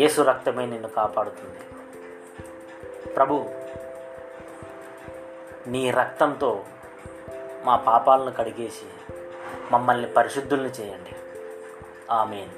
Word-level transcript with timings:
యేసు 0.00 0.22
రక్తమే 0.22 0.66
నిన్ను 0.66 0.88
కాపాడుతుంది. 0.88 1.60
ప్రభు 3.12 3.50
నీ 5.66 5.90
రక్తంతో 5.90 6.64
మా 7.64 7.76
పాపాలను 7.76 8.32
కడిగేసి 8.32 8.86
మమ్మల్ని 9.70 10.12
పరిశుద్ధుల్ని 10.12 10.68
చేయండి. 10.68 11.16
ఆమెన్. 12.10 12.50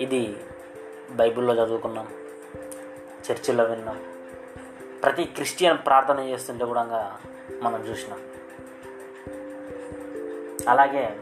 ఇది 0.00 0.36
బైబిల్లో 1.10 1.54
చదువుకున్నాం 1.54 2.08
చర్చిలో 3.30 3.64
విన్నాం. 3.64 4.04
ప్రతి 5.02 5.24
క్రిస్టియన్ 5.24 5.78
ప్రార్థన 5.86 6.20
చేస్తుంటే 6.20 6.64
కూడా 6.64 7.16
మనం 7.62 7.84
చూసినాం. 7.84 8.20
అలాగే 10.68 11.16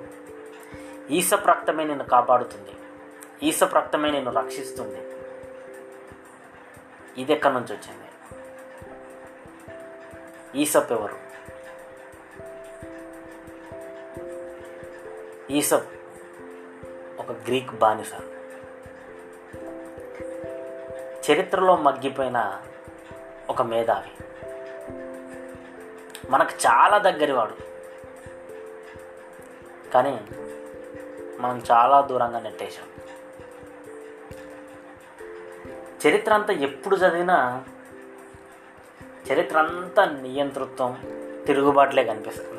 ఈసప్ 1.11 1.49
రక్తమే 1.49 1.85
నిన్ను 1.85 2.05
కాపాడుతుంది. 2.05 2.76
ఈసప్ 3.43 3.75
రక్తమే 3.75 4.25
రక్షిస్తుంది. 4.25 5.03
ఇది 7.21 7.33
ఎక్కడి 7.33 7.55
నుంచి 7.55 7.77
వచ్చింది? 7.77 8.07
ఈసప్ 10.63 10.93
ఎవరు? 10.93 11.27
ఈసప్ 15.53 15.89
ఒక 17.19 17.31
గ్రీక్ 17.31 17.71
బానిస. 17.71 18.13
చరిత్రలో 21.31 21.77
మగ్గిపోయిన 21.77 22.63
ఒక 23.51 23.63
మేధావి. 23.63 24.25
మనకు 26.31 26.51
చాలా 26.51 26.99
దగ్గరివాడు. 26.99 27.57
కానీ 29.93 30.27
మనం 31.41 31.63
చాలా 31.73 32.01
దూరంగా 32.01 32.41
నెట్టేశాం. 32.41 32.96
చరిత్ర 36.01 36.35
అంతా 36.35 36.53
ఎప్పుడు 36.53 36.97
చదివినా 36.97 37.65
చరిత్ర 39.33 39.59
అంతా 39.59 40.05
నియంతృత్వం 40.05 40.93
తిరుగుబాట్లే 41.47 42.05
కనిపిస్తుంది 42.05 42.57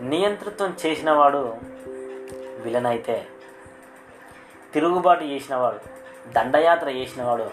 నియంతృత్వం 0.00 0.68
చేసిన 0.70 0.86
చేసినవాడు 0.86 1.56
విలన్ 2.60 2.86
అయితే 2.86 3.26
తిరుగుబాటు 4.74 5.24
చేసినవాడు 5.24 5.78
దండయాత్ర 6.32 6.88
చేసినవాడు 6.88 7.50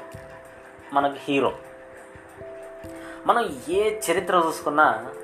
మనకు 0.94 1.16
హీరో. 1.19 1.58
మనం 3.25 3.61
ఏ 3.69 4.00
చరిత్ర 4.11 4.44
చూసుకున్నా 4.47 5.16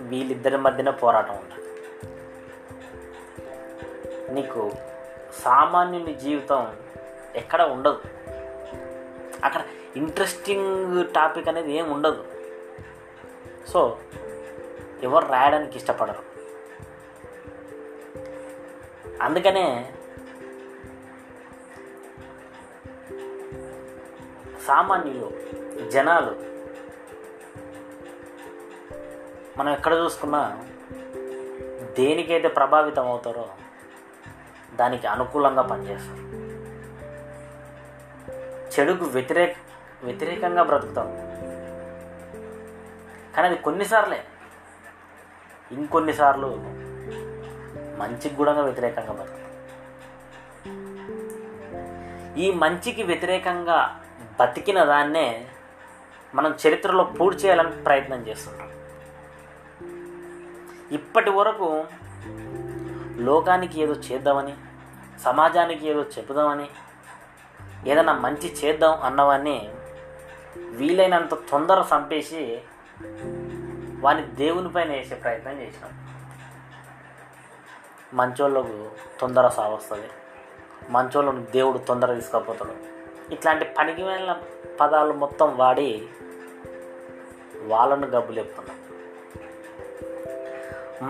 వీళ్ళిద్దరి 0.00 0.56
మధ్యన 0.56 0.90
పోరాటం 0.90 1.34
ఉంటుంది. 1.34 1.68
నీకు 4.34 4.72
సామాన్యుని 5.32 6.14
జీవితం 6.14 6.76
ఎక్కడ 7.36 7.62
ఉండదు. 7.62 8.00
అక్కడ 9.44 9.60
ఇంట్రెస్టింగ్ 9.96 11.06
టాపిక్ 11.14 11.48
అనేది 11.48 11.72
ఏం 11.72 11.90
ఉండదు. 11.90 12.24
సో 13.68 13.98
ఎవరు 15.02 15.26
రాయడానికి 15.26 15.76
ఇష్టపడరు. 15.76 16.32
అందుకనే 19.22 19.94
సామాన్యులు 24.66 25.32
జనాలు 25.90 26.52
మనం 29.58 29.72
ఎక్కడ 29.72 29.92
చూసుకున్నా 29.92 30.64
దేనికైతే 31.98 32.48
ప్రభావితం 32.48 33.06
అవుతారో 33.06 33.48
దానికి 34.74 35.06
అనుకూలంగా 35.06 35.62
పనిచేస్తారు 35.62 36.22
చెడుకు 38.72 39.04
వ్యతిరేక 39.04 39.54
వ్యతిరేకంగా 40.04 40.62
బ్రతుకుతాం. 40.62 41.06
కానీ 43.36 43.48
అది 43.48 43.56
కొన్నిసార్లే. 43.56 44.24
ఇంకొన్నిసార్లు 45.72 46.46
మంచికి 47.98 48.36
కూడా 48.36 48.60
వ్యతిరేకంగా 48.60 49.12
బ్రతుకుతాం. 49.12 49.42
ఈ 52.36 52.52
మంచికి 52.52 53.02
వ్యతిరేకంగా 53.02 54.04
బతికిన 54.40 54.84
దాన్నే 54.84 55.48
మనం 56.34 56.54
చరిత్రలో 56.66 57.04
పూర్తి 57.04 57.44
చేయాలని 57.44 57.70
ప్రయత్నం 57.70 58.20
చేస్తున్నాం 58.20 58.70
ఇప్పటి 60.92 61.30
వరకు 61.30 61.84
లోకానికి 63.16 63.82
ఏదో 63.82 63.92
చేద్దామని 63.92 64.54
సమాజానికి 65.20 65.88
ఏదో 65.88 66.02
చెప్పుదామని 66.02 66.68
ఏదైనా 67.86 68.12
మంచి 68.12 68.54
చేద్దాం 68.54 69.00
అన్నవాన్ని 69.00 69.72
వీలైనంత 70.56 71.34
తొందర 71.34 71.84
చంపేసి 71.94 72.62
వాని 74.00 74.22
దేవునిపైన 74.22 74.88
వేసే 74.88 75.14
ప్రయత్నం 75.14 75.60
చేసినాం. 75.60 76.16
మంచోళ్ళకు 78.14 78.90
తొందర 79.20 79.48
సావస్తుంది. 79.48 80.08
మంచోళ్ళను 80.88 81.44
దేవుడు 81.44 81.78
తొందర 81.78 82.14
తీసుకపోతాడు. 82.14 82.92
ఇట్లాంటి 83.34 83.64
పనికి 83.64 84.02
వెళ్ళిన 84.02 84.36
పదాలు 84.80 85.12
మొత్తం 85.12 85.56
వాడి 85.56 86.08
వాళ్ళను 87.62 88.06
గబ్బులేపుతున్నాం 88.06 88.78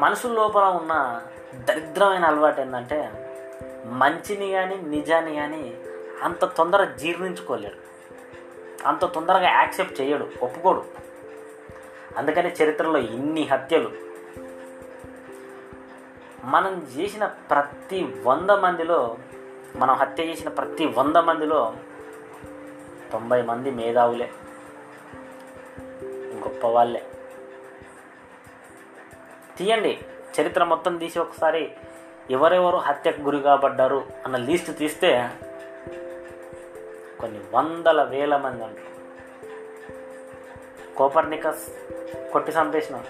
మనుషుల 0.01 0.33
లోపల 0.33 0.65
ఉన్న 0.65 1.23
దరిద్రమైన 1.55 2.25
అలవాటు 2.25 2.61
ఏంటంటే 2.61 3.13
మంచిని 3.87 4.53
కానీ 4.53 4.77
నిజాన్ని 4.77 5.35
కానీ 5.35 5.77
అంత 6.23 6.45
తొందర 6.45 6.85
జీర్ణించుకోలేడు. 6.85 7.75
అంత 8.89 9.05
తొందరగా 9.05 9.49
యాక్సెప్ట్ 9.49 10.01
చేయడు 10.01 10.29
ఒప్పుకోడు. 10.43 10.85
అందుకని 12.17 12.53
చరిత్రలో 12.53 12.99
ఇన్ని 12.99 13.49
హత్యలు. 13.49 13.91
మనం 16.45 16.87
చేసిన 16.97 17.27
ప్రతి 17.27 18.03
వంద 18.23 18.51
మందిలో 18.51 19.17
మనం 19.77 19.95
హత్య 19.95 20.25
చేసిన 20.25 20.49
ప్రతి 20.49 20.87
వంద 20.87 21.17
మందిలో 21.17 21.75
తొంభై 23.13 23.43
మంది 23.43 23.71
మేధావులే. 23.71 24.31
గొప్ప 26.45 26.67
వాళ్ళే 26.67 27.07
తీయండి. 29.59 29.99
చరిత్ర 30.41 30.65
మొత్తం 30.65 30.97
తీసి 30.97 31.19
ఒకసారి 31.19 31.73
ఎవరెవరు 32.31 32.77
హత్యకు 32.77 33.21
గురి 33.21 33.41
కాబడ్డారు 33.41 34.07
అన్న 34.25 34.37
లిస్ట్ 34.37 34.79
తీస్తే 34.79 35.31
కొన్ని 37.21 37.41
వందల 37.55 38.03
వేల 38.03 38.37
మంది 38.37 38.65
ఉంటారు 38.65 38.93
కోపర్నికస్ 40.97 41.73
కొట్టి 42.33 42.53
చంపేసిన 42.53 43.05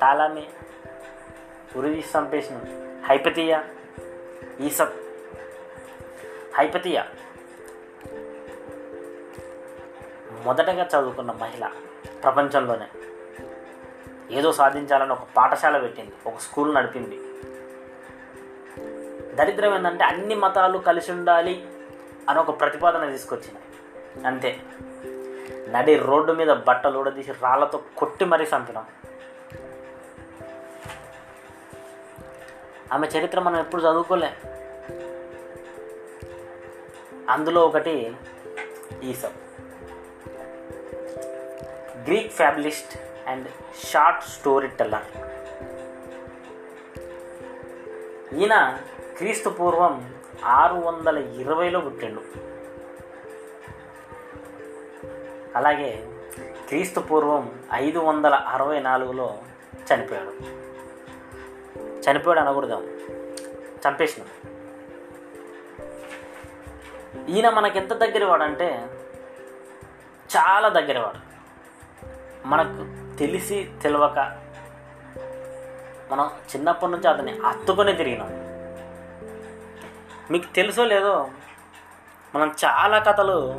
టాలామి 0.00 0.46
ఉరి 1.76 2.00
చంపేసిన 2.00 2.60
హైపతియా 3.06 3.64
ఈసప్ 4.60 4.96
హైపతియా. 6.56 7.08
మొదటగా 10.44 10.84
చదువుకున్న 10.84 11.32
మహిళ 11.32 11.70
ప్రపంచంలోనే. 12.22 12.86
ఏదో 14.30 14.52
సాధించాలని 14.52 15.12
ఒక 15.12 15.22
పాఠశాల 15.36 15.78
పెట్టింది 15.78 16.12
ఒక 16.26 16.38
స్కూల్ 16.38 16.74
నడిపింది. 16.74 17.20
దరిద్రం 19.34 19.74
ఏంటంటే 19.74 20.04
అన్ని 20.04 20.34
మతాలు 20.34 20.78
కలిసి 20.78 21.12
ఉండాలి 21.12 21.68
అని 22.28 22.38
ఒక 22.38 22.60
ప్రతిపాదన 22.60 23.10
తీసుకొచ్చింది. 23.10 23.60
అంతే. 24.26 24.60
నడి 25.68 25.96
రోడ్డు 25.96 26.32
మీద 26.32 26.48
బట్టలు 26.48 26.98
ఊడదీసి 26.98 27.32
రాళ్ళతో 27.32 27.82
కొట్టి 27.96 28.24
మరీ 28.24 28.44
చంపినాం. 28.44 28.84
ఆమె 32.92 33.06
చరిత్ర 33.06 33.40
మనం 33.40 33.60
ఎప్పుడు 33.60 33.82
చదువుకోలే. 33.82 34.30
అందులో 37.30 37.66
ఒకటి 37.66 38.16
Aesop 39.02 39.36
Greek 42.04 42.32
fabulist 42.32 42.98
and 43.26 43.48
short 43.86 44.24
story 44.24 44.68
teller. 44.68 45.04
ఈయన 48.34 48.78
క్రీస్తు 49.16 49.48
పూర్వం 49.48 50.14
ఆరు 50.44 50.74
వందల 50.74 51.18
ఇరవైలో 51.18 51.80
పుట్టిండు. 51.80 52.22
అలాగే 55.56 56.08
క్రీస్తు 56.68 57.00
పూర్వం 57.00 57.60
ఐదు 57.72 57.98
వందల 57.98 58.34
అరవై 58.34 58.80
నాలుగులో 58.80 59.38
చనిపోయాడు. 59.94 60.30
చనిపోయాడు 61.78 62.40
అనకూడదాం. 62.40 62.86
చంపేసిన 63.88 64.22
ఈయన 67.28 67.48
మనకెంత 67.48 67.92
దగ్గరవాడంటే 67.92 68.86
చాలా 70.36 70.68
దగ్గరవాడు. 70.68 71.36
మనకు 72.46 73.05
తెలిసి 73.18 73.70
తెలియక 73.82 74.38
మనం 76.10 76.24
చిన్నప్పటి 76.24 76.92
నుంచి 76.92 77.08
అతన్ని 77.08 77.38
అత్తుకొని 77.38 77.92
తిరిగినాం. 77.92 78.28
మీకు 80.30 80.54
తెలుసో 80.54 80.84
లేదో 80.84 81.28
మనం 82.34 82.54
చాలా 82.64 82.98
కథలు 82.98 83.54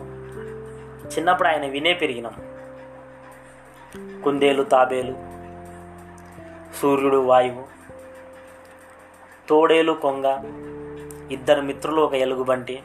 చిన్నప్పుడు 1.08 1.48
ఆయన 1.48 1.66
వినే 1.66 1.94
పెరిగినాం. 1.94 2.58
కుందేలు 4.24 4.64
తాబేలు 4.64 5.16
సూర్యుడు 6.82 7.18
వాయువు 7.18 7.66
తోడేలు 9.50 9.94
కొంగ 9.94 10.26
ఇద్దరు 11.32 11.62
మిత్రులు 11.62 12.02
ఒక 12.02 12.14
ఎలుగుబంటి 12.14 12.84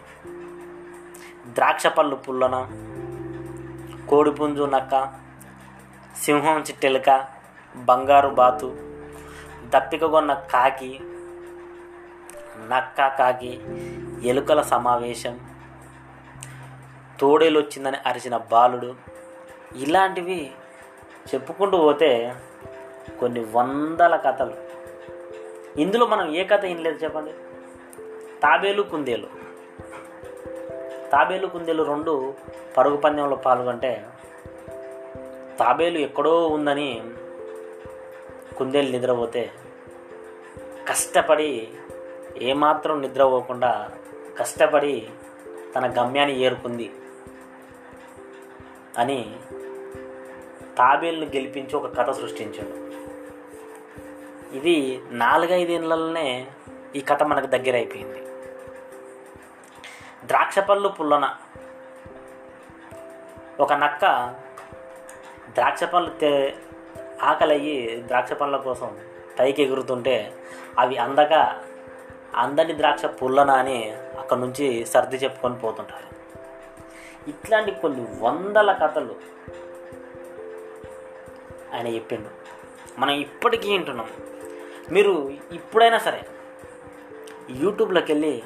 ద్రాక్ష 1.48 1.86
పళ్ళు 1.86 2.16
పుల్లన 2.16 2.56
కోడిపుంజు 4.08 4.62
నక్క 4.64 5.21
సింహం 6.16 6.60
చిట్టెలుక 6.60 7.26
బంగారు 7.76 8.28
బాతు 8.28 8.76
దప్పికగొన్న 9.68 10.34
కాకి 10.34 11.00
నక్క 12.68 13.08
కాకి 13.08 13.60
ఎలుకల 14.24 14.62
సమావేశం 14.62 15.40
తోడేలు 17.20 17.60
వచ్చిందని 17.60 17.96
అరిచిన 18.06 18.36
బాలుడు. 18.36 18.94
ఇలాంటివి 19.76 20.50
చెప్పుకుంటూ 21.34 21.78
పోతే 21.78 22.34
కొన్ని 23.20 23.46
వందల 23.52 24.16
కథలు. 24.16 24.54
ఇందులో 25.80 26.06
మనం 26.06 26.34
ఏ 26.34 26.44
కథ 26.44 26.64
వినలేదు 26.64 27.04
చెప్పండి? 27.04 27.32
తాబేలు 28.42 28.82
కుందేలు. 28.82 29.26
తాబేలు 31.10 31.46
కుందేలు 31.46 31.82
రెండు 31.82 32.34
పరుగు 32.76 32.96
పందెంలో 32.96 33.36
పాల్గొంటే 33.36 34.06
తాబేలు 35.58 35.98
ఎక్కడో 35.98 36.48
ఉందని 36.48 37.02
కుందేలు 38.56 38.90
నిద్రపోతే 38.90 39.52
కష్టపడి 40.88 41.68
ఏమాత్రం 42.36 43.02
నిద్రపోకుండా 43.02 43.90
కష్టపడి 44.38 45.08
తన 45.74 46.02
గమ్యాన్ని 46.02 46.40
ఏరుకుంది 46.40 46.94
అని 48.98 49.36
తాబేలును 50.78 51.26
గెలిపించి 51.26 51.76
ఒక 51.76 51.96
కథ 51.96 52.10
సృష్టించాడు. 52.10 52.82
ఇది 54.56 55.02
నాలుగైదేళ్ళలోనే 55.10 56.46
ఈ 56.96 57.00
కథ 57.00 57.22
మనకు 57.22 57.46
దగ్గర 57.46 57.74
అయిపోయింది 57.74 58.20
ద్రాక్ష 60.26 60.58
పళ్ళు 60.58 60.88
పుల్లన 60.88 61.34
ఒక 63.60 63.72
నక్క 63.72 64.04
ద్రాక్ష 65.54 65.84
పళ్ళు 65.84 66.10
తే 66.10 66.56
ఆకలయ్యి 67.22 68.04
ద్రాక్ష 68.06 68.32
పళ్ళ 68.32 68.56
కోసం 68.56 68.98
పైకి 69.38 69.62
ఎగురుతుంటే 69.62 70.32
అవి 70.78 70.96
అందక 70.96 71.60
అందని 72.36 72.78
ద్రాక్ష 72.78 73.04
పుల్లన 73.04 73.50
అని 73.50 73.90
అక్కడ 74.18 74.36
నుంచి 74.36 74.86
సర్ది 74.86 75.16
చెప్పుకొని 75.16 75.58
పోతుంటారు. 75.58 76.12
ఇట్లాంటి 77.30 77.70
కొన్ని 77.70 78.06
వందల 78.20 78.72
కథలు 78.72 79.14
ఆయన 81.74 81.86
చెప్పిండు. 81.86 82.28
మనం 83.00 83.14
ఇప్పటికీ 83.14 83.72
వింటున్నాం. 83.72 84.08
మీరు 84.90 85.32
ఇప్పుడైనా 85.52 85.98
సరే 85.98 86.26
యూట్యూబ్లోకి 87.50 88.12
వెళ్ళి 88.12 88.42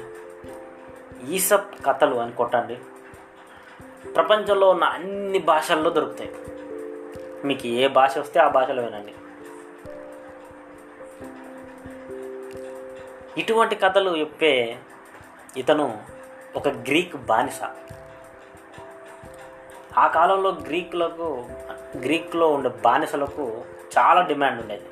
ఈసప్ 1.29 1.85
కథలు 1.85 2.15
అని 2.15 2.31
కొట్టండి. 2.31 2.77
ప్రపంచంలో 4.11 4.69
ఉన్న 4.69 4.83
అన్ని 4.83 5.39
భాషల్లో 5.39 5.89
దొరుకుతాయి. 5.89 6.35
మీకు 7.45 7.67
ఏ 7.67 7.87
భాష 7.87 8.17
వస్తే 8.17 8.39
ఆ 8.39 8.47
భాషలో 8.47 8.83
వినండి. 8.83 9.13
ఇటువంటి 13.41 13.75
కథలు 13.75 14.17
చెప్పే 14.17 14.77
ఇతను 15.57 16.03
ఒక 16.55 16.67
గ్రీక్ 16.67 17.15
బానిస. 17.15 17.59
ఆ 19.97 20.07
కాలంలో 20.07 20.49
గ్రీకులకు 20.49 21.45
గ్రీక్లో 21.99 22.51
ఉండే 22.51 22.69
బానిసలకు 22.69 23.63
చాలా 23.97 24.21
డిమాండ్ 24.21 24.61
ఉండేది. 24.61 24.85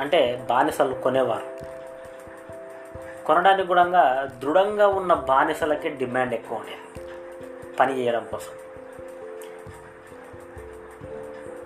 అంటే 0.00 0.46
బానిసలు 0.48 0.94
కొనేవారు. 0.94 1.72
కొనడానికి 3.24 3.68
కూడా 3.68 4.24
దృఢంగా 4.24 4.88
ఉన్న 4.88 5.14
బానిసలకే 5.14 5.88
డిమాండ్ 5.88 6.34
ఎక్కువ 6.34 6.58
ఉండేది. 6.58 7.08
పని 7.76 7.98
చేయడం 7.98 8.28
కోసం. 8.30 8.52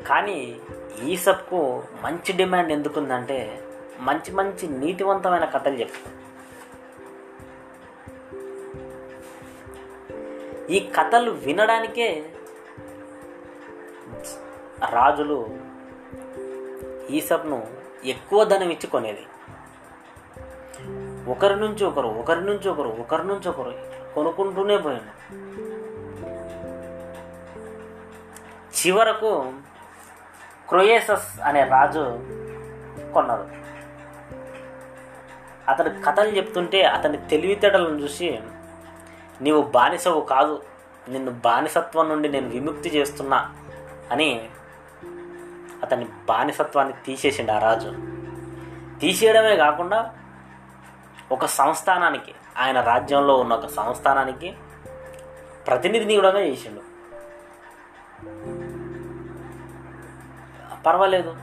కానీ 0.06 0.60
ఈసప్కు 1.04 1.82
మంచి 2.02 2.32
డిమాండ్ 2.32 2.72
ఎందుకుందంటే 2.72 3.62
మంచి 4.00 4.32
మంచి 4.32 4.68
నీతివంతమైన 4.68 5.44
కథలు 5.44 5.74
చెప్తారు 5.74 6.26
ఈ 10.72 10.90
కథలు 10.90 11.30
వినడానికే 11.30 12.30
రాజులు 14.90 15.46
ఈసప్ను 17.10 17.66
ఎక్కువ 18.04 18.44
ధనం 18.44 18.70
ఇచ్చి 18.70 18.86
కొనేది. 18.86 19.26
ఒకరి 21.30 21.56
నుంచి 21.56 21.84
ఒకరు 21.84 22.08
ఒకరి 22.08 22.40
నుంచి 22.40 22.68
ఒకరు 22.68 22.88
ఒకరి 22.88 23.26
నుంచి 23.26 23.48
ఒకరు 23.48 23.74
కొనుక్కుంటూనే 24.14 24.78
పోయాను 24.78 25.46
చివరకు 28.80 29.52
క్రొయేసస్ 30.68 31.40
అనే 31.40 31.64
రాజు 31.64 32.04
కొన్నాడు 33.12 33.66
అతడు 35.70 35.90
కథలు 36.06 36.28
చెప్తుంటే 36.28 36.82
అతని 36.82 37.16
తెలివితేటలను 37.16 37.98
చూసి 37.98 38.40
నీవు 39.40 39.62
బానిసవు 39.62 40.20
కాదు 40.20 40.62
నిన్ను 41.08 41.30
బానిసత్వం 41.30 42.08
నుండి 42.08 42.28
నేను 42.28 42.48
విముక్తి 42.48 42.88
చేస్తున్నా 42.88 43.54
అని 44.12 44.48
అతని 45.82 46.04
బానిసత్వాన్ని 46.04 46.94
తీసేసిండు 47.06 47.52
ఆ 47.52 47.58
రాజు. 47.58 47.94
తీసేయడమే 49.00 49.56
కాకుండా 49.56 50.14
ఒక 51.32 51.46
సంస్థానానికి 51.46 52.34
ఆయన 52.58 52.80
రాజ్యంలో 52.80 53.36
ఉన్న 53.36 53.52
ఒక 53.52 53.66
సంస్థానానికి 53.66 54.54
ప్రతినిధిని 55.66 56.14
కూడా 56.14 56.40
చేసిండు. 56.40 56.85
పర్వాలేదు. 60.86 61.36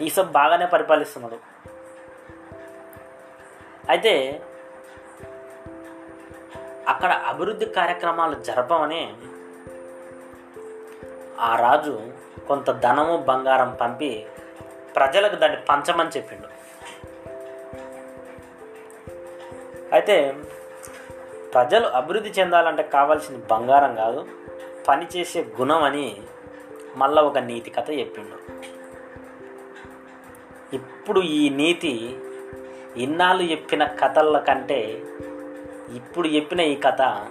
ఈసబ్ 0.00 0.32
బాగానే 0.32 0.66
పరిపాలిస్తున్నాడు 0.66 1.38
అయితే 3.88 4.42
అక్కడ 6.88 7.12
అభివృద్ధి 7.12 7.66
కార్యక్రమాలు 7.66 8.34
జరపమని 8.34 9.14
ఆ 11.40 11.56
రాజు 11.56 12.00
కొంత 12.48 12.70
ధనము 12.70 13.16
బంగారం 13.16 13.78
పంపి 13.80 14.26
ప్రజలకు 14.96 15.36
దాన్ని 15.36 15.60
పంచమని 15.60 16.08
చెప్పిండు. 16.08 16.48
అయితే 19.92 20.36
ప్రజలు 21.54 21.86
అభివృద్ధి 21.86 22.30
చెందాలంటే 22.30 22.82
కావాల్సిన 22.82 23.36
బంగారం 23.50 23.94
కాదు 23.94 24.28
పనిచేసే 24.88 25.40
గుణం 25.60 25.82
అని 25.82 26.22
మళ్ళా 26.96 27.22
ఒక 27.22 27.38
నీతి 27.38 27.70
కథ 27.70 27.90
చెప్పిండు. 27.90 28.55
ఇప్పుడు 31.06 31.20
ఈ 31.20 31.48
నీతి 31.48 32.20
ఇన్నాళ్ళు 32.96 33.42
చెప్పిన 33.42 33.84
కథల 33.84 34.38
కంటే 34.38 35.02
ఇప్పుడు 35.94 36.28
చెప్పిన 36.28 36.60
ఈ 36.60 36.76
కథ 36.76 37.26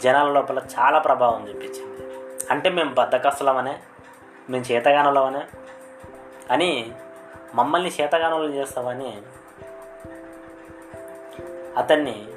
జనాల 0.00 0.32
లోపల 0.32 0.58
చాలా 0.58 0.98
ప్రభావం 0.98 1.48
చూపించింది. 1.48 2.14
అంటే 2.50 2.70
మేము 2.70 2.94
బద్దకస్తులమనే 2.94 3.78
మేము 4.50 4.64
చేతగానులమనే 4.64 5.42
అని 6.50 6.92
మమ్మల్ని 7.54 7.90
చేతగానులు 8.00 8.52
చేస్తామని 8.52 9.22
అతన్ని 11.76 12.28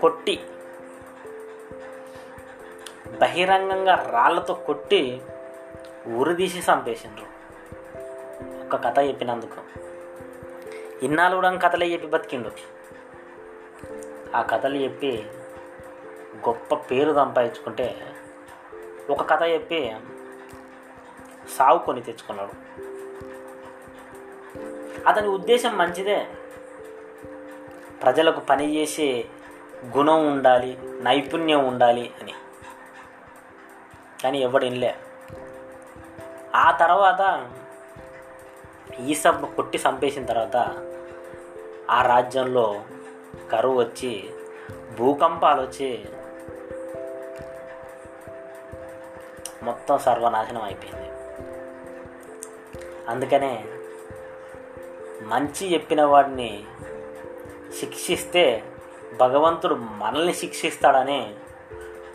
కొట్టి 0.00 0.40
బహిరంగంగా 3.20 3.94
రాళ్ళతో 4.12 4.54
కొట్టి 4.54 5.22
ఉరిదీసి 6.16 6.58
చంపేసిండ్రు. 6.58 7.35
ఒక 8.66 8.84
కథ 8.84 8.98
చెప్పినందుకు. 8.98 9.60
ఇన్నాళ్ళు 11.04 11.36
కూడా 11.36 11.56
కథలే 11.56 11.92
చెప్పి 11.92 12.06
బతికిండు. 12.06 12.50
ఆ 14.36 14.42
కథలు 14.42 14.76
చెప్పి 14.76 15.26
గొప్ప 16.48 16.74
పేరు 16.74 17.14
సంపాదించుకుంటే 17.14 18.14
ఒక 19.10 19.30
కథ 19.30 19.42
చెప్పి 19.42 19.94
సాగు 21.58 21.78
కొని 21.78 22.02
తెచ్చుకున్నాడు. 22.02 22.52
అతని 25.08 25.28
ఉద్దేశం 25.28 25.78
మంచిదే. 25.78 26.26
ప్రజలకు 28.02 28.40
పనిచేసే 28.40 29.24
గుణం 29.96 30.32
ఉండాలి 30.32 30.78
నైపుణ్యం 30.82 31.64
ఉండాలి 31.64 32.12
అని. 32.22 32.32
కానీ 34.22 34.38
ఎవడు 34.38 34.64
ఆ 36.54 36.70
తర్వాత 36.70 37.50
ఈసబ్ 39.00 39.56
కొట్టి 39.56 39.78
చంపేసిన 39.78 40.26
తర్వాత 40.26 40.56
ఆ 41.90 42.02
రాజ్యంలో 42.02 42.82
కరువు 43.52 43.80
వచ్చి 43.80 44.30
భూకంపాలు 44.98 45.62
వచ్చి 45.62 46.04
మొత్తం 49.62 49.98
సర్వనాశనం 49.98 50.62
అయిపోయింది. 50.62 51.10
అందుకనే 53.08 53.64
మంచి 55.22 55.72
చెప్పిన 55.72 56.04
వాడిని 56.04 56.64
శిక్షిస్తే 57.80 58.64
భగవంతుడు 59.20 59.74
మనల్ని 59.74 60.34
శిక్షిస్తాడని 60.34 61.34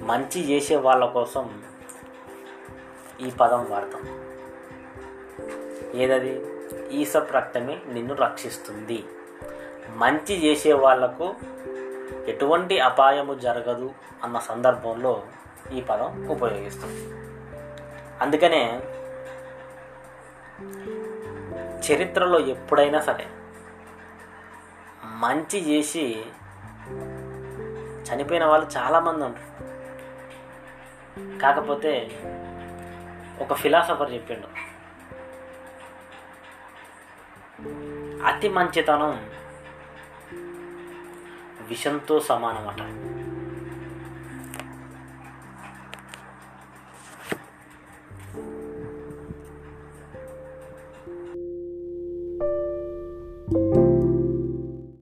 మంచి 0.01 0.49
చేసే 0.49 0.75
వాళ్ళ 0.75 1.05
కోసం 1.05 1.63
ఈ 3.21 3.29
పదం 3.29 3.67
వాడతాం. 3.69 4.31
ఏదది? 5.99 6.50
ఈసప్ 6.91 7.33
రక్తమే 7.33 7.79
నిన్ను 7.87 8.13
రక్షిస్తుంది. 8.15 9.03
మంచి 9.95 10.33
చేసే 10.45 10.73
వాళ్ళకు 10.73 11.35
ఎటువంటి 12.27 12.79
అపాయము 12.79 13.33
జరగదు 13.33 13.91
అన్న 14.23 14.39
సందర్భంలో 14.39 15.23
ఈ 15.73 15.81
పదం 15.81 16.27
ఉపయోగిస్తుంది 16.27 17.03
అందుకనే 18.21 18.63
చరిత్రలో 21.85 22.39
ఎప్పుడైనా 22.39 22.99
సరే 22.99 23.25
మంచి 25.03 25.59
చేసి 25.69 26.03
చనిపోయిన 28.07 28.45
వాళ్ళు 28.45 28.67
చాలామంది 28.77 29.23
ఉంటారు. 29.25 29.51
కాకపోతే 31.39 31.93
ఒక 33.41 33.53
ఫిలాసఫర్ 33.53 34.13
చెప్పిండు 34.13 34.47
అతి 38.25 38.49
మంచితనం. 38.49 39.29
విషంతో 41.67 42.19
సమానమట. 42.19 43.20